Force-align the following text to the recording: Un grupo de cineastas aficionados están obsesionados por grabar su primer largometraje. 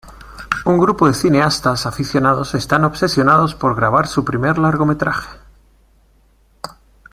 Un 0.65 0.79
grupo 0.79 1.05
de 1.05 1.13
cineastas 1.13 1.85
aficionados 1.85 2.55
están 2.55 2.85
obsesionados 2.85 3.53
por 3.53 3.75
grabar 3.75 4.07
su 4.07 4.25
primer 4.25 4.57
largometraje. 4.57 5.37